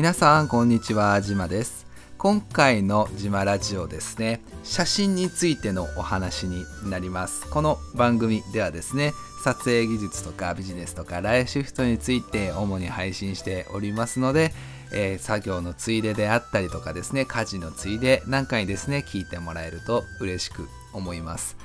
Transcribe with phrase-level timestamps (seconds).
[0.00, 1.20] 皆さんこんにちは。
[1.20, 1.86] じまです。
[2.16, 4.40] 今回のじまラジオですね。
[4.64, 7.46] 写真についてのお話になります。
[7.50, 9.12] この番組ではですね
[9.44, 14.54] 撮影技術とかビジネスとかライフシフトについて主に配信しておりますので、
[14.90, 21.58] えー、作業のついでであったりとかですね家事のついでなんかにですね聞いてもらえると嬉しく思います。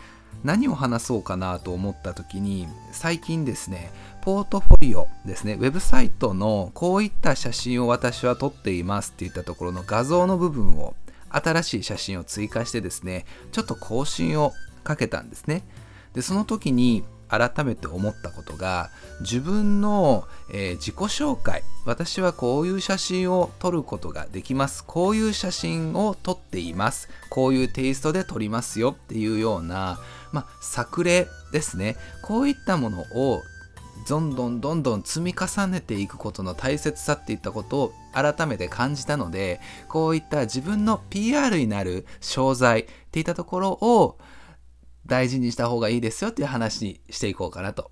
[0.44, 3.92] 何を話そうかなと思った時に最近ですね
[4.22, 10.96] ポートフォリオですねウェブサイトのこういった写真を私は撮っていますって言ったところの画像の部分を
[11.30, 14.54] 新しい写真を追加してですねちょっと更新を
[14.84, 15.64] かけたんですね。
[16.14, 18.90] でその時に改めて思ったことが
[19.22, 24.84] 自分の、えー、自己紹介私はこういう写真を撮ることができます。
[24.84, 27.10] こういう写真を撮っています。
[27.30, 28.92] こういうテイストで撮りますよ。
[28.92, 30.00] っていうような
[30.36, 31.96] まあ、作例ですね。
[32.22, 33.42] こういったものを
[34.10, 44.18] どんどんどんどん積み重ねていくことの大切さっていったことを改めて感じたのでこういった自分の PR になる商材っていったところを
[45.06, 47.92] 大事にした方がいいですよっていう話にしていこうかなと。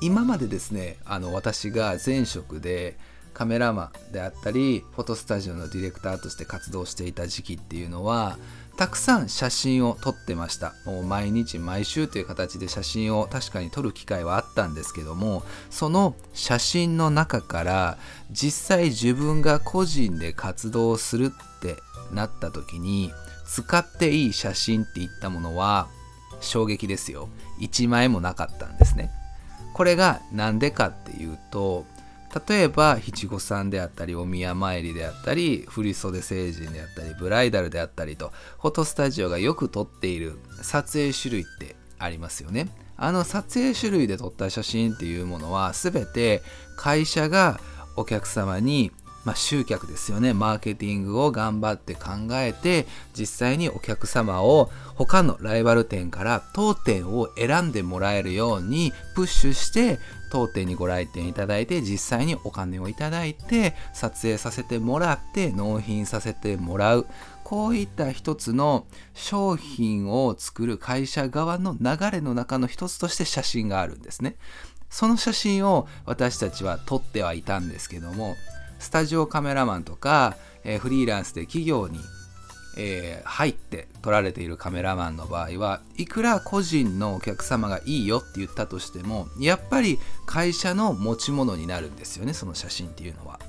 [0.00, 2.96] 今までですねあの私が前職で
[3.34, 8.38] カメラマンであったりフォトスタジオのディレクターとして活動していた時期っていうのは
[8.76, 10.72] たくさん写真を撮ってました。
[10.86, 17.98] もう毎日毎週という形で写真を確かに撮る機会はあったんですけどもその写真の中から
[18.30, 21.76] 実際自分が個人で活動するって
[22.12, 23.12] なった時に
[23.48, 25.88] 使っていい写真っていったものは
[26.40, 27.28] 衝撃ですよ。
[27.60, 29.10] 1枚もなかったんですね。
[29.74, 31.84] これが何でかっていうと
[32.48, 42.68] 例えば七五三であったりお宮参りであったり振袖成人であったりブライダルであったりとフォトスタジオがよく撮っている撮影種類ってありますよね。
[42.96, 46.42] あの撮影種類で撮った写真っていうものは全て
[46.76, 47.60] 会社が
[47.96, 48.92] お客様に
[49.28, 50.32] まあ、集客ですよね。
[50.32, 59.98] マーケティングを頑張って考えて実際にお客様を他のライバル店から当店を選んでもらえるようにプッシュして
[60.32, 67.06] 当店にご来店いただいて実際にお金をいただいて撮影させてもらって納品させてもらう。
[67.44, 74.36] こういった一つの商品を作る会社側の流れの中の一つとして写真があるんですね。
[74.88, 78.36] その写真を私たちは撮ってはいたんですけども
[78.78, 81.98] スタジオカメラマンとか、えー、フリーランスで企業に、
[82.76, 93.40] えー、入って撮られているカメラマンの場合はいくら個人のお客様がいいよって言ったとしてもやっぱり会社の持ち物になるんですよねその写真っていうのは。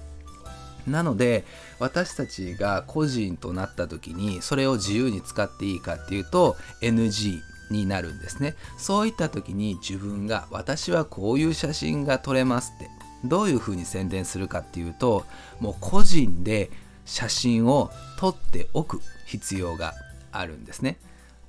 [0.87, 1.45] なので
[1.77, 12.89] 私たちが個人となった時にそれを自由に使っていいかっていうと NG になるんですねそういった時に自分が私はこういう写真が撮れますって
[13.23, 15.25] どういうふうに宣伝するかっていうと
[15.59, 16.69] もう個人で
[17.05, 19.93] 写真を撮っておく必要が
[20.31, 20.97] あるんですね。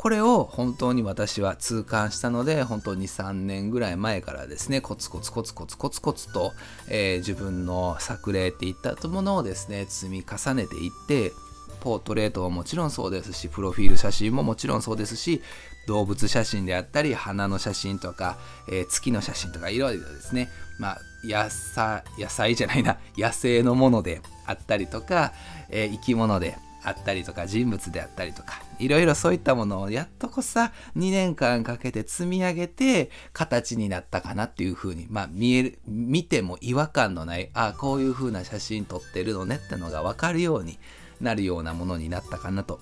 [0.00, 6.54] これを本当に私は痛感したので本当に3年ぐらい前からですねコツコツコツコツコツコツと、
[6.88, 11.32] えー、自分の作例っていったものをですね積み重ねていって
[11.80, 15.42] ポートレートももちろんそうですしプロフィール写真ももちろんそうですし
[15.86, 20.48] 動物写真であったり花の写真とか、えー、月の写真とかいろいろですね。
[20.78, 22.98] まあ野菜野菜じゃないな。
[23.16, 25.32] 野生のものであったりとか、
[25.68, 40.78] えー、生き物であったりとか人物であったりとかいろいろそういったものをやっとこさ2年間かけて積み上げて形になったかなっていう風にまあ見える見ても違和感のないああこういう風な写真撮ってるのねってのが分かるように
[41.20, 42.81] なるようなものになったかなと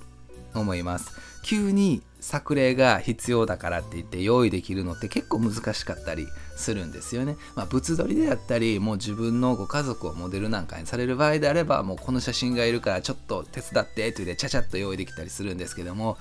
[0.55, 1.13] 思います
[1.43, 6.27] 急に作例が必要だからって言って用意できるのって結構難しかったり
[6.57, 7.37] するんですよね。
[7.55, 16.19] まあ、物撮りであったりもう自分のご家族をモデルなんかにされる場合であればもうこの写真がいるからちょっと手伝ってって言ってちゃちゃっと用意できたりするんですけども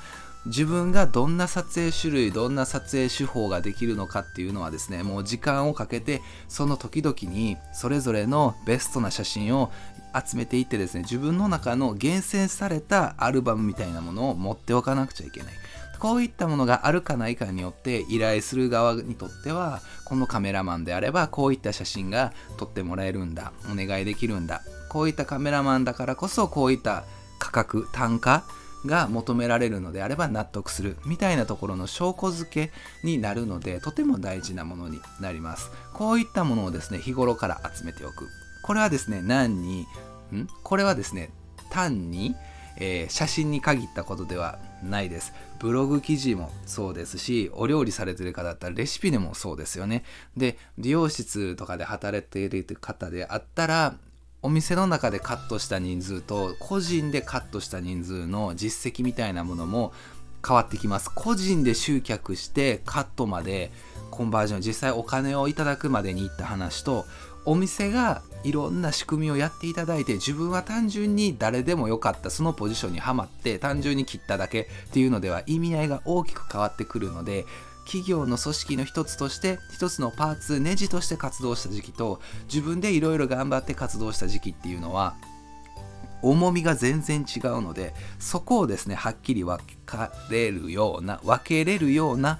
[0.47, 9.71] 自分がどんな撮影種類どんな撮影手法ができるのかっていうのはですねもう時間をかけてその時々にそれぞれのベストな写真を
[10.13, 15.53] 集めていってですね自分の中の厳選されたアルバムみたいなものを持っておかなくちゃいけない。
[15.99, 24.61] こういったものがあるかないかによって依頼する側にとってはこのカメラマンであればこういった写真が撮ってもらえるんだお願いできるんだ。
[24.89, 27.03] こういったカメラマンだからこそこういった
[27.39, 28.43] 価格単価
[28.85, 32.71] が求められるのであれば納得するみたいなところの証拠付け
[33.03, 35.71] になるのでとても大事なものになります。
[35.93, 38.27] こういったものをですね日頃から集めておく。
[38.63, 39.87] これはですね何に
[40.33, 41.29] んこれはですね
[41.69, 42.35] 単に、
[42.77, 45.33] えー、写真に限ったことではないです。
[45.59, 50.03] ブログ記事もそうですしお料理されてる方だったらレシピでもそうですよね。
[50.35, 53.95] で美容室とかで働いている方であったら
[54.47, 59.91] お店の中でカットした人数と個人でカットした人数の実績みたいなものも
[60.45, 61.11] 変わってきます。
[61.13, 63.73] 個人で集客してカットまで
[64.09, 67.03] コンバージョン実際お金をいただくまでに行った話と
[67.43, 77.45] お店がいろんな仕組みをやっていただいて自分は単純に誰でもよかったそのポジションにはまって単純に切っただけっていうのでは意味合いが大きく変わってくるので
[77.87, 85.15] 企業の組織の一つとして一つのパーツネジとして活動した時期と自分でいろいろ頑張って活動した時期っていうのは
[86.21, 92.39] 重みが全然違うのでそこをですねはっきり分かれるような分けれるような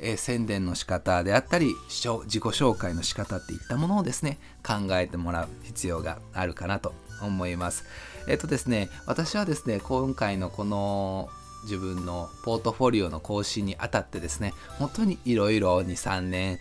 [0.00, 2.08] えー、宣伝の仕方であったり自
[2.38, 7.84] 己紹介の仕方っていったものをですね考えてもらう必要があるかなと思います。
[8.28, 11.28] えっ、とですね私はですね今回のこの
[11.62, 16.58] 自分のポートフォリオの更新にあたってですね本当にいろいろ23年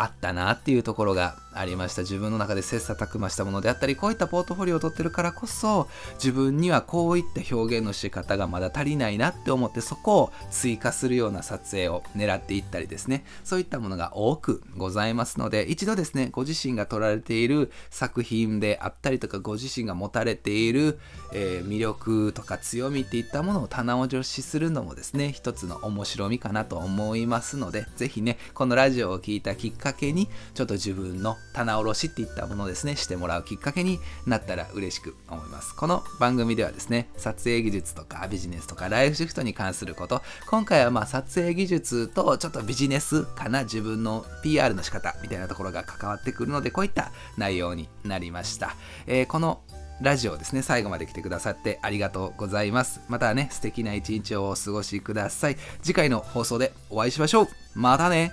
[0.00, 2.02] あったなっていうところがありました。
[2.02, 13.24] 自分の中で切磋琢磨したものであったりこういったポートフォリオを取ってるからこそ自分にはこういった表現の仕方がまだ足りないなって思ってそこを追加するような撮影を狙っていったりですね。
[13.44, 20.98] そういったものが多くございますので一度ですねご自身が撮られている作品であったりとかご自身が持たれている、
[21.34, 48.76] えー、魅力とか強みっていったものを棚卸しするのもですね一つの面白みかなと思いますのでぜひねこのラジオを聴いたきっかけにちょっと自分の棚卸しっていったものですねしてもらうきっかけになったら嬉しく思いますこの番組ではですね撮影技術とかビジネスとかライフシフトに関すること今回はまあ撮影技術とちょっとビジネスかな自分の PR の仕方みたいなところが関わってくるのでこういった内容になりました、
[49.06, 49.60] えー、この
[50.00, 53.02] ラジオですね、最後まで来てくださってありがとうございます。
[53.08, 55.56] またね、素敵な一日をお過ごしください。
[55.82, 57.48] 次回の放送でお会いしましょう。
[57.74, 58.32] またね